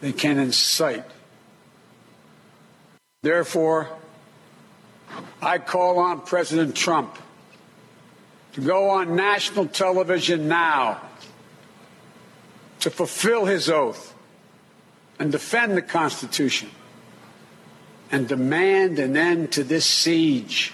they 0.00 0.12
can 0.12 0.38
incite. 0.38 1.04
Therefore, 3.22 3.88
I 5.40 5.58
call 5.58 5.98
on 5.98 6.22
President 6.22 6.74
Trump 6.74 7.18
to 8.54 8.60
go 8.60 8.90
on 8.90 9.16
national 9.16 9.66
television 9.66 10.48
now 10.48 11.02
to 12.80 12.90
fulfill 12.90 13.44
his 13.44 13.68
oath 13.68 14.14
and 15.18 15.32
defend 15.32 15.76
the 15.76 15.82
Constitution 15.82 16.70
and 18.10 18.28
demand 18.28 18.98
an 18.98 19.16
end 19.16 19.52
to 19.52 19.64
this 19.64 19.84
siege. 19.84 20.72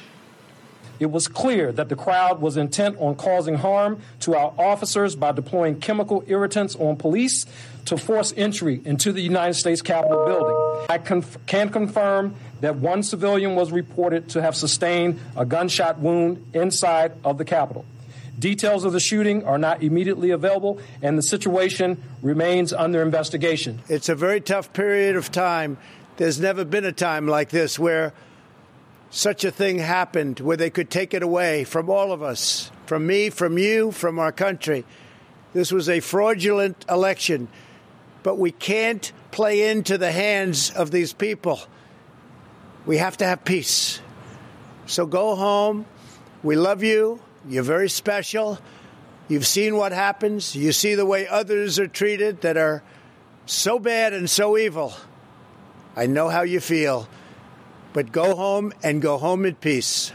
It 1.02 1.11
was 1.11 1.26
clear 1.26 1.73
that 1.73 1.88
the 1.88 1.97
crowd 1.97 2.40
was 2.40 2.56
intent 2.56 2.97
on 3.00 3.16
causing 3.16 3.56
harm 3.56 4.00
to 4.21 4.37
our 4.37 4.54
officers 4.56 5.16
by 5.16 5.32
deploying 5.32 5.80
chemical 5.80 6.23
irritants 6.28 6.76
on 6.76 6.94
police 6.94 7.44
to 7.87 7.97
force 7.97 8.32
entry 8.37 8.80
into 8.85 9.11
the 9.11 9.21
United 9.21 9.54
States 9.54 9.82
Capitol 9.82 10.25
building. 10.25 10.87
I 10.88 10.99
conf- 10.99 11.44
can 11.47 11.71
confirm 11.71 12.37
that 12.61 12.76
one 12.76 13.02
civilian 13.02 13.56
was 13.56 13.73
reported 13.73 14.28
to 14.28 14.42
have 14.42 14.54
sustained 14.54 15.18
a 15.37 15.44
gunshot 15.44 15.99
wound 15.99 16.47
inside 16.54 17.14
of 17.25 17.37
the 17.37 17.44
Capitol. 17.44 17.85
Details 18.38 18.85
of 18.85 18.92
the 18.92 19.00
shooting 19.00 19.44
are 19.44 19.59
not 19.59 19.82
immediately 19.82 20.30
available, 20.30 20.78
and 21.02 21.18
the 21.18 21.23
situation 21.23 22.00
remains 22.23 22.73
under 22.73 23.02
investigation. 23.02 23.80
It's 23.88 24.09
a 24.09 24.14
very 24.14 24.40
tough 24.40 24.73
period 24.73 25.16
of 25.16 25.32
time. 25.32 25.78
There's 26.16 26.38
never 26.38 26.64
been 26.64 26.85
a 26.85 26.92
time 26.92 27.26
like 27.26 27.49
this 27.49 27.76
where 27.76 28.12
such 29.14 29.45
a 29.45 29.50
thing 29.50 29.78
happened, 29.78 30.40
where 30.40 30.57
they 30.57 30.71
could 30.71 30.88
take 30.88 31.12
it 31.12 31.23
away 31.23 31.64
from 31.64 31.90
all 31.90 32.12
of 32.12 32.23
us, 32.23 32.73
from 32.87 33.07
me, 33.07 33.28
from 33.28 33.59
you, 33.59 33.92
from 33.92 34.19
our 34.19 34.33
country. 34.33 34.87
This 35.52 35.71
was 35.71 35.90
a 35.90 36.00
fraudulent 36.00 36.87
election, 36.88 37.49
but 38.23 38.38
we 38.38 38.50
can't 38.50 39.12
play 39.31 39.71
into 39.71 39.99
the 39.99 40.11
hands 40.11 40.71
of 40.71 40.90
these 40.90 41.12
people. 41.12 41.61
We 42.87 42.97
have 42.97 43.19
to 43.19 43.26
have 43.26 43.45
peace. 43.45 44.00
So 44.87 45.04
go 45.04 45.37
home. 45.37 45.85
We 46.42 46.57
love 46.57 46.83
you. 46.83 47.21
You're 47.47 47.62
very 47.64 47.90
special. 47.90 48.59
You've 49.28 49.47
seen 49.47 49.76
what 49.76 49.92
happens. 49.92 50.57
You 50.57 50.73
see 50.73 50.95
the 50.95 51.07
way 51.07 51.28
others 51.28 51.78
are 51.78 51.87
treated 51.87 52.40
that 52.40 52.57
are 52.57 52.83
so 53.45 53.78
bad 53.78 54.14
and 54.14 54.28
so 54.28 54.57
evil. 54.57 54.95
I 55.95 56.07
know 56.07 56.31
how 56.31 56.42
you 56.42 56.61
feel. 56.61 57.09
But 57.92 58.11
go 58.11 58.34
home 58.34 58.72
and 58.82 59.02
go 59.02 59.18
home 59.18 59.44
in 59.44 59.54
peace. 59.56 60.12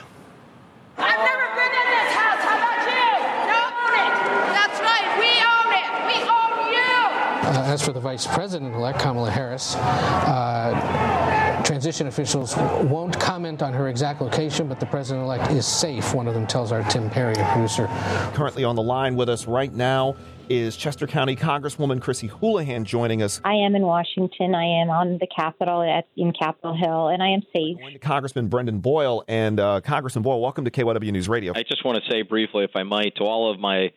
I've 0.97 1.19
never 1.19 1.47
been 1.55 1.71
in 1.71 1.87
this 1.93 2.13
house. 2.13 2.41
How 2.41 2.57
about 2.57 2.81
you? 2.89 3.05
You 3.47 3.61
own 3.69 3.93
it. 4.01 4.13
That's 4.57 4.79
right. 4.81 5.07
We 5.21 5.29
own 5.45 5.69
it. 5.77 5.89
We 6.07 6.17
own 6.27 6.73
you. 6.73 7.59
Uh, 7.59 7.73
as 7.73 7.85
for 7.85 7.93
the 7.93 7.99
vice 7.99 8.25
president 8.25 8.73
elect, 8.73 8.99
Kamala 8.99 9.29
Harris, 9.29 9.75
uh, 9.75 11.61
transition 11.63 12.07
officials 12.07 12.55
won't 12.57 13.19
comment 13.19 13.61
on 13.61 13.73
her 13.73 13.89
exact 13.89 14.21
location, 14.21 14.67
but 14.67 14.79
the 14.79 14.85
president 14.87 15.25
elect 15.25 15.51
is 15.51 15.67
safe, 15.67 16.15
one 16.15 16.27
of 16.27 16.33
them 16.33 16.47
tells 16.47 16.71
our 16.71 16.81
Tim 16.89 17.09
Perry, 17.11 17.33
a 17.33 17.51
producer. 17.51 17.87
Currently 18.33 18.63
on 18.63 18.75
the 18.75 18.81
line 18.81 19.15
with 19.15 19.29
us 19.29 19.47
right 19.47 19.73
now 19.73 20.15
is 20.49 20.77
Chester 20.77 21.07
County 21.07 21.35
Congresswoman 21.35 22.01
Chrissy 22.01 22.27
Houlihan 22.27 22.85
joining 22.85 23.21
us. 23.21 23.41
I 23.43 23.53
am 23.53 23.75
in 23.75 23.81
Washington. 23.81 24.55
I 24.55 24.81
am 24.81 24.89
on 24.89 25.17
the 25.19 25.27
Capitol 25.27 25.81
at, 25.81 26.05
in 26.15 26.33
Capitol 26.33 26.75
Hill, 26.75 27.09
and 27.09 27.21
I 27.21 27.29
am 27.29 27.41
safe. 27.55 28.01
Congressman 28.01 28.47
Brendan 28.47 28.79
Boyle. 28.79 29.23
And 29.27 29.59
uh, 29.59 29.81
Congressman 29.81 30.23
Boyle, 30.23 30.41
welcome 30.41 30.65
to 30.65 30.71
KYW 30.71 31.11
News 31.11 31.29
Radio. 31.29 31.53
I 31.55 31.63
just 31.63 31.83
want 31.83 32.01
to 32.03 32.11
say 32.11 32.21
briefly, 32.21 32.63
if 32.63 32.71
I 32.75 32.83
might, 32.83 33.15
to 33.17 33.23
all 33.23 33.51
of 33.51 33.59
my 33.59 33.91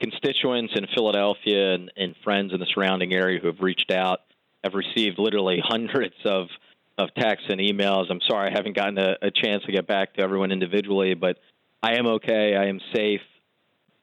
constituents 0.00 0.74
in 0.76 0.86
Philadelphia 0.94 1.74
and, 1.74 1.90
and 1.96 2.14
friends 2.22 2.52
in 2.52 2.60
the 2.60 2.66
surrounding 2.72 3.12
area 3.14 3.40
who 3.40 3.48
have 3.48 3.60
reached 3.60 3.90
out. 3.90 4.20
I've 4.64 4.74
received 4.74 5.18
literally 5.18 5.58
hundreds 5.62 6.14
of 6.24 6.46
of 6.98 7.10
texts 7.14 7.48
and 7.50 7.60
emails. 7.60 8.06
I'm 8.10 8.20
sorry 8.26 8.50
I 8.50 8.56
haven't 8.56 8.74
gotten 8.74 8.96
a, 8.96 9.16
a 9.20 9.30
chance 9.30 9.62
to 9.64 9.72
get 9.72 9.86
back 9.86 10.14
to 10.14 10.22
everyone 10.22 10.50
individually, 10.50 11.12
but 11.12 11.36
I 11.82 11.96
am 11.96 12.06
okay. 12.06 12.56
I 12.56 12.68
am 12.68 12.80
safe 12.94 13.20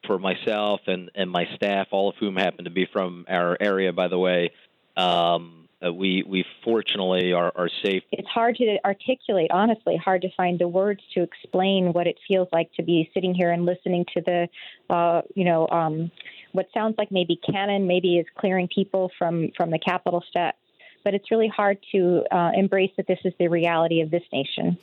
for 0.05 0.19
myself 0.19 0.81
and, 0.87 1.11
and 1.15 1.29
my 1.29 1.45
staff, 1.55 1.87
all 1.91 2.09
of 2.09 2.15
whom 2.17 2.35
happen 2.35 2.65
to 2.65 2.71
be 2.71 2.87
from 2.91 3.25
our 3.27 3.57
area, 3.59 3.93
by 3.93 4.07
the 4.07 4.17
way. 4.17 4.51
Um, 4.95 5.63
uh, 5.85 5.91
we 5.91 6.23
we 6.25 6.45
fortunately 6.63 7.33
are, 7.33 7.51
are 7.55 7.69
safe. 7.83 8.03
It's 8.11 8.27
hard 8.27 8.55
to 8.57 8.77
articulate, 8.85 9.51
honestly, 9.51 9.97
hard 9.97 10.21
to 10.21 10.29
find 10.35 10.57
the 10.57 10.67
words 10.67 11.01
to 11.13 11.23
explain 11.23 11.91
what 11.91 12.07
it 12.07 12.17
feels 12.27 12.47
like 12.53 12.71
to 12.75 12.83
be 12.83 13.09
sitting 13.13 13.33
here 13.33 13.51
and 13.51 13.65
listening 13.65 14.05
to 14.13 14.21
the, 14.21 14.47
uh, 14.89 15.23
you 15.35 15.43
know, 15.43 15.67
um, 15.67 16.11
what 16.53 16.67
sounds 16.73 16.95
like 16.97 17.11
maybe 17.11 17.35
cannon, 17.35 17.85
maybe 17.87 18.17
is 18.17 18.25
clearing 18.37 18.69
people 18.73 19.11
from 19.17 19.51
from 19.57 19.71
the 19.71 19.79
Capitol 19.79 20.23
steps. 20.29 20.57
But 21.03 21.15
it's 21.15 21.29
really 21.31 21.49
hard 21.49 21.79
to 21.91 22.23
uh, 22.31 22.51
embrace 22.55 22.91
that 22.95 23.07
this 23.07 23.19
is 23.25 23.33
the 23.37 23.49
reality 23.49 23.99
of 23.99 24.09
this 24.09 24.23
nation. 24.31 24.77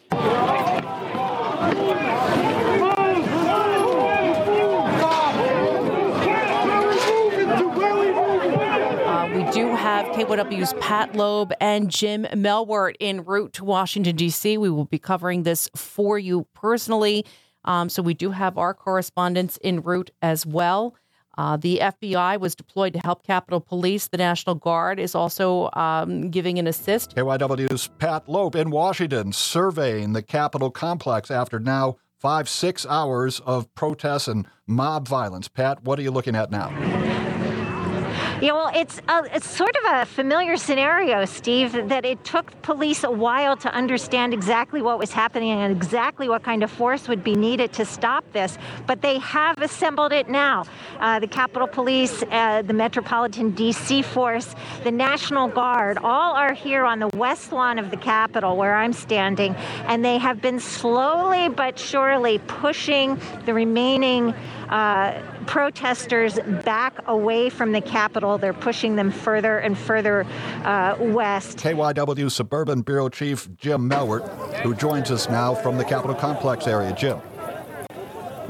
We 9.35 9.51
do 9.53 9.75
have 10.07 10.81
Pat 10.81 11.15
Loeb 11.15 11.53
and 11.61 11.91
Jim 11.91 12.25
Melwert 12.33 12.95
en 13.01 13.25
route 13.25 13.53
to 13.55 13.65
Washington, 13.65 14.17
D.C. 14.17 14.57
We 14.57 14.71
will 14.71 14.87
be 14.87 14.99
covering 14.99 15.43
this 15.43 15.69
for 15.77 16.19
you 16.19 16.47
personally. 16.55 17.27
Um, 17.65 17.89
so 17.89 18.03
we 18.03 18.15
do 18.15 18.31
have 18.31 18.57
our 18.57 18.73
correspondents 18.73 19.59
en 19.63 19.83
route 19.83 20.11
as 20.23 20.47
well. 20.47 20.95
Uh, 21.37 21.57
the 21.57 21.81
FBI 21.83 22.41
was 22.41 22.55
deployed 22.55 22.95
to 22.95 22.99
help 23.01 23.27
Capitol 23.27 23.61
Police. 23.61 24.09
The 24.09 24.17
National 24.17 24.55
Guard 24.55 24.99
is 24.99 25.15
also 25.15 25.71
um, 25.75 26.31
giving 26.31 26.59
an 26.59 26.67
assist. 26.67 27.15
KYW's 27.15 27.89
Pat 27.99 28.29
Loeb 28.29 28.57
in 28.57 28.71
Washington 28.71 29.33
surveying 29.33 30.13
the 30.13 30.23
Capitol 30.23 30.71
complex 30.71 31.31
after 31.31 31.59
now 31.59 31.97
five, 32.19 32.49
six 32.49 32.87
hours 32.87 33.41
of 33.41 33.73
protests 33.75 34.29
and 34.29 34.47
mob 34.67 35.07
violence. 35.09 35.49
Pat, 35.49 35.83
what 35.85 35.99
are 35.99 36.03
you 36.03 36.11
looking 36.11 36.37
at 36.37 36.51
now? 36.51 36.69
Yeah, 38.41 38.53
well, 38.53 38.71
it's 38.75 39.03
a, 39.07 39.23
it's 39.35 39.47
sort 39.47 39.77
of 39.77 39.93
a 39.93 40.07
familiar 40.07 40.57
scenario, 40.57 41.27
Steve, 41.27 41.73
that 41.91 42.07
it 42.07 42.25
took 42.25 42.63
police 42.63 43.05
a 43.05 43.11
while 43.11 43.55
to 43.59 43.71
understand 43.71 44.33
exactly 44.33 44.81
what 44.81 44.99
was 44.99 45.13
happening 45.13 45.51
and 45.51 45.77
exactly 45.77 46.27
what 46.27 46.43
kind 46.43 46.63
of 46.63 46.71
force 46.71 47.07
would 47.07 47.23
be 47.23 47.35
needed 47.35 47.71
to 47.75 47.85
stop 47.85 48.25
this. 48.33 48.57
But 48.87 49.03
they 49.03 49.19
have 49.19 49.59
assembled 49.59 50.15
it 50.15 50.31
now. 50.31 50.65
Uh, 51.01 51.19
the 51.19 51.27
Capitol 51.27 51.69
Police, 51.69 52.23
uh, 52.31 52.63
the 52.63 52.73
Metropolitan 52.73 53.51
D.C. 53.51 54.01
Force, 54.01 54.55
the 54.85 54.91
National 54.91 55.47
Guard, 55.47 55.99
all 55.99 56.33
are 56.33 56.55
here 56.55 56.87
on 56.87 56.99
the 56.99 57.09
west 57.09 57.53
lawn 57.53 57.79
of 57.79 57.91
the 57.91 57.99
Capitol 57.99 58.57
where 58.57 58.75
I'm 58.75 58.95
standing, 58.95 59.55
and 59.85 60.03
they 60.03 60.17
have 60.17 60.41
been 60.41 60.61
slowly 60.61 61.51
but 61.51 61.79
surely 61.79 62.39
pushing 62.47 63.21
the 63.45 63.53
remaining 63.53 64.33
uh, 64.71 65.21
protesters 65.47 66.39
back 66.65 66.95
away 67.07 67.51
from 67.51 67.73
the 67.73 67.81
Capitol. 67.81 68.39
They're 68.39 68.53
pushing 68.53 68.97
them 68.97 69.11
further 69.11 69.59
and 69.59 69.77
further 69.77 70.27
uh, 70.65 70.97
west. 70.99 71.59
KYW 71.59 72.31
Suburban 72.31 72.83
Bureau 72.83 73.09
Chief 73.09 73.49
Jim 73.57 73.89
Melwert, 73.89 74.29
who 74.61 74.75
joins 74.75 75.11
us 75.11 75.29
now 75.29 75.55
from 75.55 75.77
the 75.77 75.85
Capitol 75.85 76.15
Complex 76.15 76.67
area. 76.67 76.95
Jim. 76.95 77.21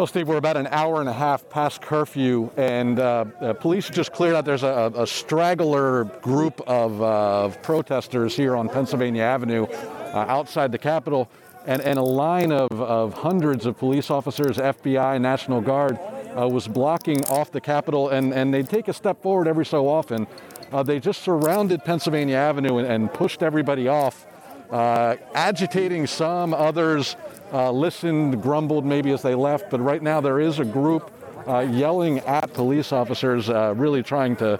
Well, 0.01 0.07
Steve, 0.07 0.29
we're 0.29 0.39
about 0.39 0.57
an 0.57 0.67
hour 0.69 1.01
and 1.01 1.11
a 1.11 1.13
half 1.13 1.51
past 1.51 1.83
curfew, 1.83 2.51
and 2.57 2.99
uh, 2.99 3.27
uh, 3.41 3.53
police 3.53 3.91
just 3.91 4.13
cleared 4.13 4.35
out. 4.35 4.47
There's 4.47 4.63
a, 4.63 4.91
a 4.95 5.07
straggler 5.07 6.05
group 6.23 6.63
of, 6.67 7.03
uh, 7.03 7.45
of, 7.45 7.61
protesters 7.61 8.35
here 8.35 8.57
on 8.57 8.71
Pennsylvania 8.71 9.23
Avenue 9.23 9.67
uh, 9.67 10.25
outside 10.27 10.73
the 10.73 10.79
Capitol 10.79 11.29
and, 11.71 11.81
and 11.83 12.01
a 12.01 12.03
line 12.03 12.51
of, 12.51 12.69
of 12.73 13.15
hundreds 13.15 13.65
of 13.65 13.79
police 13.79 14.11
officers, 14.11 14.57
FBI, 14.57 15.21
National 15.21 15.61
Guard, 15.61 16.01
uh, 16.37 16.49
was 16.49 16.67
blocking 16.67 17.25
off 17.27 17.53
the 17.53 17.61
Capitol, 17.61 18.09
and, 18.09 18.35
and 18.35 18.53
they'd 18.53 18.69
take 18.69 18.89
a 18.89 18.93
step 18.93 19.23
forward 19.23 19.47
every 19.47 19.65
so 19.65 19.89
often. 19.89 20.27
Uh, 20.73 20.83
they 20.83 20.99
just 20.99 21.23
surrounded 21.23 21.85
Pennsylvania 21.85 22.35
Avenue 22.35 22.79
and, 22.79 22.89
and 22.89 23.15
pushed 23.15 23.45
everybody 23.45 23.87
off, 23.87 24.27
uh, 24.73 25.15
agitating 25.33 26.09
some, 26.09 26.53
others 26.55 27.15
uh, 27.53 27.71
listened, 27.71 28.43
grumbled 28.43 28.85
maybe 28.85 29.13
as 29.13 29.23
they 29.23 29.37
left, 29.37 29.71
but 29.71 29.81
right 29.81 30.03
now 30.03 30.21
there 30.21 30.41
is 30.41 30.59
a 30.59 30.65
group 30.65 31.13
uh, 31.47 31.61
yelling 31.61 32.19
at 32.21 32.53
police 32.53 32.91
officers, 32.91 33.49
uh, 33.49 33.75
really 33.77 34.03
trying 34.03 34.35
to 34.37 34.59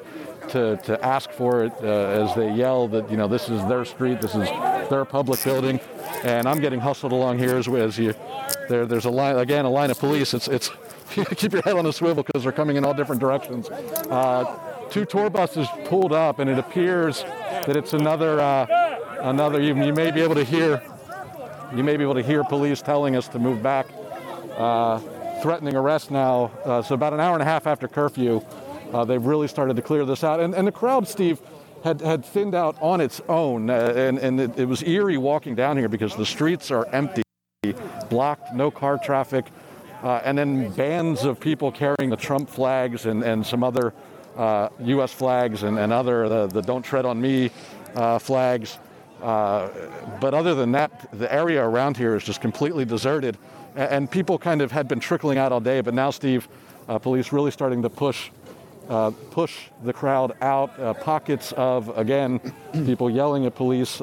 to, 0.51 0.77
to 0.79 1.05
ask 1.05 1.31
for 1.31 1.65
it 1.65 1.73
uh, 1.83 1.87
as 1.87 2.35
they 2.35 2.53
yell 2.53 2.89
that 2.89 3.11
you 3.11 3.17
know 3.17 3.29
this 3.29 3.49
is 3.49 3.65
their 3.67 3.85
street, 3.85 4.21
this 4.21 4.35
is 4.35 4.49
their 4.89 5.05
public 5.05 5.43
building, 5.45 5.79
and 6.25 6.49
I'm 6.49 6.61
getting 6.61 6.81
hustled 6.81 7.13
along 7.13 7.39
here 7.39 7.57
as, 7.57 7.69
as 7.69 7.99
you. 7.99 8.15
There, 8.69 8.87
there's 8.87 9.05
a 9.05 9.11
line 9.11 9.37
again, 9.37 9.65
a 9.65 9.71
line 9.71 9.91
of 9.91 9.99
police. 9.99 10.35
It's 10.35 10.49
it's 10.49 10.71
keep 11.37 11.53
your 11.53 11.63
head 11.63 11.77
on 11.77 11.87
a 11.87 11.93
swivel 11.93 12.23
because 12.23 12.43
they're 12.43 12.53
coming 12.53 12.77
in 12.77 12.85
all 12.85 12.95
different 12.95 13.21
directions. 13.21 13.69
Uh, 13.69 14.87
two 14.91 15.05
tour 15.05 15.31
buses 15.31 15.67
pulled 15.85 16.13
up, 16.13 16.39
and 16.39 16.51
it 16.51 16.59
appears 16.59 17.23
that 17.23 17.77
it's 17.77 17.93
another 17.93 18.41
uh, 18.41 18.67
another. 19.23 19.61
You, 19.61 19.75
you, 19.83 19.93
may 19.93 20.11
be 20.11 20.21
able 20.21 20.35
to 20.35 20.45
hear 20.45 20.83
you 21.75 21.83
may 21.83 21.97
be 21.97 22.05
able 22.05 22.15
to 22.15 22.23
hear 22.23 22.45
police 22.45 22.83
telling 22.83 23.17
us 23.17 23.29
to 23.29 23.39
move 23.39 23.63
back, 23.63 23.87
uh, 24.57 24.99
threatening 25.43 25.77
arrest 25.77 26.11
now. 26.11 26.51
Uh, 26.65 26.83
so 26.83 26.95
about 26.95 27.13
an 27.13 27.21
hour 27.21 27.35
and 27.35 27.43
a 27.43 27.47
half 27.47 27.67
after 27.67 27.89
curfew, 27.89 28.41
uh, 28.93 29.05
they've 29.05 29.25
really 29.25 29.49
started 29.49 29.77
to 29.77 29.83
clear 29.83 30.05
this 30.05 30.23
out, 30.25 30.41
and, 30.41 30.55
and 30.55 30.67
the 30.67 30.73
crowd, 30.73 31.09
Steve. 31.09 31.41
Had, 31.83 32.01
had 32.03 32.25
thinned 32.25 32.55
out 32.55 32.77
on 32.83 33.01
its 33.01 33.23
own, 33.29 33.71
uh, 33.71 33.95
and, 33.97 34.19
and 34.19 34.41
it, 34.41 34.59
it 34.59 34.65
was 34.67 34.83
eerie 34.83 35.17
walking 35.17 35.55
down 35.55 35.79
here 35.79 35.89
because 35.89 36.15
the 36.15 36.27
streets 36.27 36.71
are 36.71 36.87
empty, 36.87 37.23
blocked, 38.11 38.53
no 38.55 38.71
car 38.71 38.99
traffic. 38.99 39.47
Uh, 40.03 40.21
and 40.25 40.39
then 40.39 40.71
bands 40.73 41.25
of 41.25 41.39
people 41.39 41.71
carrying 41.71 42.09
the 42.09 42.17
Trump 42.17 42.49
flags 42.49 43.07
and, 43.07 43.23
and 43.23 43.47
some 43.47 43.63
other 43.63 43.93
uh, 44.37 44.69
U.S. 44.81 45.13
flags 45.13 45.63
and, 45.63 45.79
and 45.79 45.93
other, 45.93 46.29
the, 46.29 46.47
the 46.47 46.63
Don't 46.63 46.83
Tread 46.83 47.05
on 47.05 47.21
Me 47.21 47.51
uh, 47.95 48.19
flags. 48.19 48.79
Uh, 49.23 49.69
but 50.21 50.33
other 50.33 50.55
than 50.55 50.73
that, 50.73 51.11
the 51.13 51.33
area 51.33 51.63
around 51.63 51.97
here 51.97 52.17
is 52.17 52.25
just 52.25 52.41
completely 52.41 52.85
deserted. 52.85 53.37
And, 53.75 53.91
and 53.91 54.11
people 54.11 54.39
kind 54.39 54.63
of 54.63 54.73
had 54.73 54.89
been 54.89 55.01
trickling 55.01 55.37
out 55.37 55.53
all 55.53 55.61
day, 55.61 55.81
but 55.83 55.93
now, 55.93 56.11
Steve, 56.11 56.49
uh, 56.89 56.99
police 56.99 57.33
really 57.33 57.51
starting 57.51 57.83
to 57.83 57.91
push. 57.91 58.31
Uh, 58.91 59.11
push 59.31 59.69
the 59.85 59.93
crowd 59.93 60.37
out. 60.43 61.01
pockets 61.01 61.53
of, 61.53 61.97
again, 61.97 62.41
people 62.73 63.09
yelling 63.09 63.47
at 63.47 63.55
police 63.55 64.03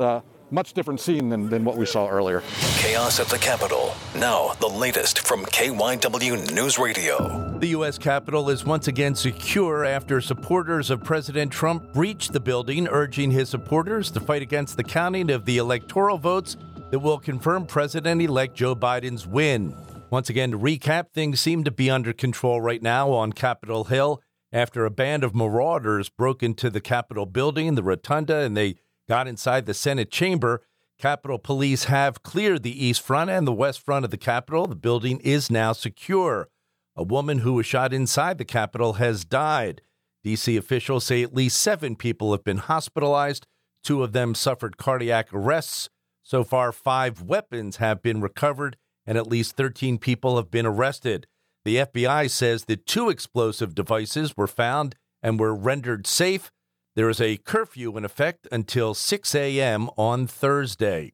much 0.52 0.74
different 0.74 1.00
scene 1.00 1.30
than, 1.30 1.50
than 1.50 1.64
what 1.64 1.76
we 1.76 1.86
saw 1.86 2.08
earlier. 2.08 2.42
Chaos 2.78 3.20
at 3.20 3.28
the 3.28 3.38
Capitol. 3.38 3.94
Now, 4.16 4.54
the 4.60 4.68
latest 4.68 5.20
from 5.20 5.46
KYW 5.46 6.54
News 6.54 6.80
Radio. 6.80 7.58
The 7.60 7.68
U.S. 7.70 7.98
Capitol 7.98 8.50
is 8.50 8.64
once 8.64 8.88
again 8.88 9.16
secure 9.16 9.84
after 9.84 10.22
supporters 10.22 10.90
of 10.90 11.04
President 11.04 11.52
Trump 11.52 11.94
breached 11.94 12.34
the 12.34 12.40
building, 12.40 12.88
urging 12.88 13.32
his 13.32 13.50
supporters 13.50 14.12
to 14.12 14.20
fight 14.20 14.42
against 14.42 14.78
the 14.78 14.84
counting 14.84 15.32
of 15.32 15.46
the 15.46 15.58
electoral 15.58 16.18
votes 16.18 16.56
that 16.92 17.00
will 17.00 17.20
confirm 17.20 17.66
President 17.66 18.22
elect 18.22 18.56
Joe 18.56 18.76
Biden's 18.76 19.28
win. 19.28 19.76
Once 20.10 20.30
again, 20.30 20.52
to 20.52 20.58
recap, 20.58 21.12
things 21.12 21.42
seem 21.42 21.66
to 21.66 21.72
be 21.72 21.90
under 21.90 22.14
control 22.14 22.62
right 22.62 22.82
now 22.82 23.12
on 23.12 23.34
Capitol 23.34 23.84
Hill 23.86 24.22
after 24.52 24.86
a 24.86 24.92
band 24.92 25.24
of 25.24 25.36
marauders 25.36 26.10
broke 26.10 26.42
into 26.42 26.70
the 26.70 26.82
Capitol 26.82 27.26
building, 27.26 27.76
the 27.76 27.84
rotunda, 27.84 28.38
and 28.38 28.56
they 28.56 28.76
got 29.08 29.28
inside 29.28 29.66
the 29.66 29.74
Senate 29.74 30.12
chamber. 30.12 30.64
Capitol 30.98 31.38
Police 31.38 31.86
have 31.86 32.24
cleared 32.24 32.64
the 32.64 32.86
east 32.86 33.02
front 33.02 33.30
and 33.30 33.46
the 33.46 33.54
west 33.54 33.80
front 33.80 34.06
of 34.06 34.12
the 34.12 34.18
Capitol. 34.18 34.66
The 34.66 34.76
building 34.76 35.20
is 35.20 35.52
now 35.52 35.74
secure. 35.74 36.50
A 36.96 37.04
woman 37.04 37.40
who 37.40 37.54
was 37.54 37.66
shot 37.66 37.94
inside 37.94 38.38
the 38.38 38.46
Capitol 38.46 38.94
has 38.94 39.24
died. 39.24 39.82
D.C. 40.24 40.58
officials 40.58 41.04
say 41.04 41.22
at 41.22 41.36
least 41.36 41.62
seven 41.62 41.96
people 41.96 42.32
have 42.32 42.44
been 42.44 42.58
hospitalized. 42.58 43.46
Two 43.84 44.04
of 44.04 44.14
them 44.14 44.34
suffered 44.34 44.78
cardiac 44.78 45.32
arrests. 45.32 45.90
So 46.24 46.44
far, 46.44 46.72
five 46.72 47.22
weapons 47.22 47.78
have 47.78 48.02
been 48.02 48.20
recovered 48.20 48.78
and 49.06 49.18
at 49.18 49.28
least 49.28 49.56
13 49.56 50.00
people 50.00 50.36
have 50.36 50.52
been 50.52 50.66
arrested. 50.66 51.28
The 51.68 51.80
FBI 51.80 52.30
says 52.30 52.64
that 52.68 52.86
two 52.86 53.10
explosive 53.10 53.76
devices 53.76 54.38
were 54.38 54.48
found 54.48 54.96
and 55.22 55.38
were 55.38 55.54
rendered 55.54 56.08
safe. 56.08 56.50
There 56.96 57.10
is 57.10 57.20
a 57.20 57.36
curfew 57.36 57.98
in 57.98 58.06
effect 58.06 58.48
until 58.54 58.94
6 58.94 59.36
a.m. 59.36 59.90
on 59.98 60.28
Thursday. 60.28 61.12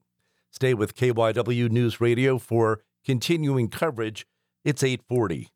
Stay 0.52 0.76
with 0.76 0.96
KYW 0.96 1.72
News 1.72 2.00
Radio 2.00 2.38
for 2.38 2.82
continuing 3.04 3.68
coverage. 3.68 4.28
It's 4.63 4.84
840. 4.84 5.50